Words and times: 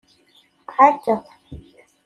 Ɛeggeḍ. 0.85 1.23